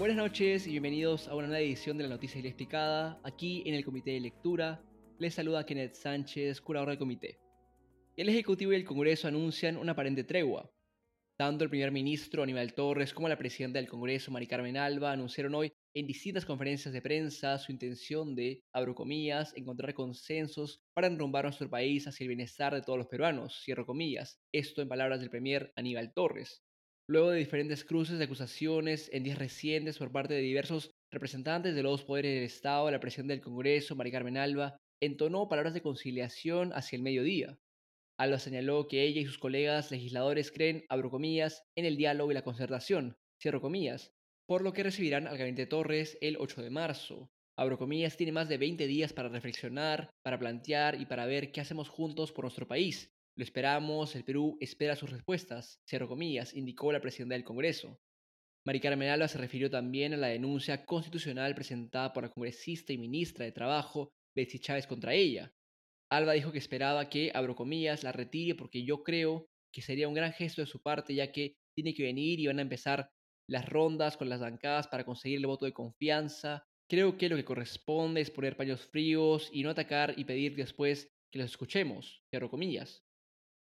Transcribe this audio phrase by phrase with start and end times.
[0.00, 3.20] Buenas noches y bienvenidos a una nueva edición de la Noticia Explicada.
[3.22, 4.82] Aquí en el Comité de Lectura
[5.18, 7.38] les saluda Kenneth Sánchez, curador del comité.
[8.16, 10.72] El Ejecutivo y el Congreso anuncian una aparente tregua.
[11.36, 15.54] Tanto el primer ministro Aníbal Torres como la presidenta del Congreso, Mari Carmen Alba, anunciaron
[15.54, 21.44] hoy en distintas conferencias de prensa su intención de, abro comillas, encontrar consensos para enrumbar
[21.44, 24.40] nuestro país hacia el bienestar de todos los peruanos, cierro comillas.
[24.50, 26.62] Esto en palabras del premier Aníbal Torres
[27.10, 31.82] luego de diferentes cruces de acusaciones en días recientes por parte de diversos representantes de
[31.82, 36.72] los poderes del Estado, la presidenta del Congreso, María Carmen Alba, entonó palabras de conciliación
[36.72, 37.58] hacia el mediodía.
[38.16, 42.34] Alba señaló que ella y sus colegas legisladores creen, abro comillas, en el diálogo y
[42.34, 44.12] la concertación, cierro comillas,
[44.46, 47.28] por lo que recibirán al gabinete Torres el 8 de marzo.
[47.58, 51.60] Abro comillas tiene más de 20 días para reflexionar, para plantear y para ver qué
[51.60, 56.92] hacemos juntos por nuestro país, lo esperamos, el Perú espera sus respuestas, cierro comillas, indicó
[56.92, 57.98] la presidenta del Congreso.
[58.66, 62.98] Mari Carmen Alba se refirió también a la denuncia constitucional presentada por la congresista y
[62.98, 65.54] ministra de Trabajo, Betsy Chávez, contra ella.
[66.10, 70.12] Alba dijo que esperaba que, abro comillas, la retire porque yo creo que sería un
[70.12, 73.10] gran gesto de su parte ya que tiene que venir y van a empezar
[73.48, 76.62] las rondas con las bancadas para conseguir el voto de confianza.
[76.90, 81.10] Creo que lo que corresponde es poner paños fríos y no atacar y pedir después
[81.32, 83.02] que los escuchemos, cierro comillas.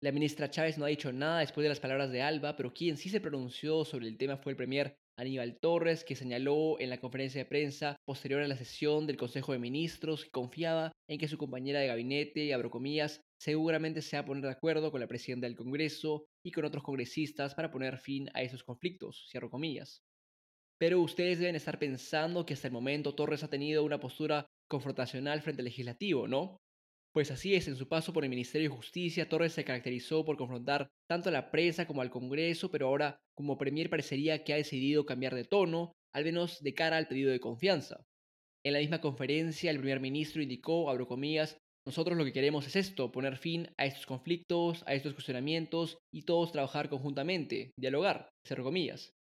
[0.00, 2.96] La ministra Chávez no ha dicho nada después de las palabras de Alba, pero quien
[2.96, 7.00] sí se pronunció sobre el tema fue el premier Aníbal Torres, que señaló en la
[7.00, 11.26] conferencia de prensa posterior a la sesión del Consejo de Ministros que confiaba en que
[11.26, 15.08] su compañera de gabinete, abro comillas, seguramente se va a poner de acuerdo con la
[15.08, 19.50] presidenta del Congreso y con otros congresistas para poner fin a esos conflictos, cierro.
[20.78, 25.42] Pero ustedes deben estar pensando que hasta el momento Torres ha tenido una postura confrontacional
[25.42, 26.58] frente al legislativo, ¿no?
[27.18, 30.36] Pues así es, en su paso por el Ministerio de Justicia, Torres se caracterizó por
[30.36, 34.56] confrontar tanto a la prensa como al Congreso, pero ahora como Premier parecería que ha
[34.56, 38.04] decidido cambiar de tono, al menos de cara al pedido de confianza.
[38.64, 42.76] En la misma conferencia, el primer ministro indicó, abro comillas, nosotros lo que queremos es
[42.76, 48.62] esto, poner fin a estos conflictos, a estos cuestionamientos y todos trabajar conjuntamente, dialogar, cerro
[48.62, 49.17] comillas.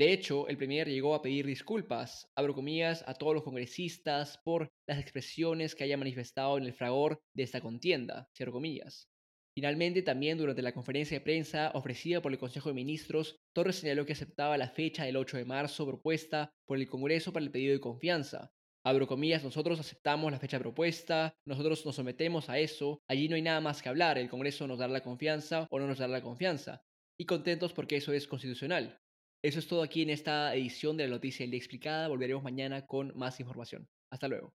[0.00, 4.72] De hecho, el Premier llegó a pedir disculpas, abro comillas, a todos los congresistas por
[4.88, 9.10] las expresiones que haya manifestado en el fragor de esta contienda, cierro comillas.
[9.54, 14.06] Finalmente, también durante la conferencia de prensa ofrecida por el Consejo de Ministros, Torres señaló
[14.06, 17.74] que aceptaba la fecha del 8 de marzo propuesta por el Congreso para el pedido
[17.74, 18.50] de confianza.
[18.82, 23.42] Abro comillas, nosotros aceptamos la fecha propuesta, nosotros nos sometemos a eso, allí no hay
[23.42, 26.22] nada más que hablar, el Congreso nos dará la confianza o no nos dará la
[26.22, 26.80] confianza.
[27.18, 28.98] Y contentos porque eso es constitucional.
[29.42, 32.08] Eso es todo aquí en esta edición de la noticia del explicada.
[32.08, 33.88] Volveremos mañana con más información.
[34.10, 34.52] Hasta luego.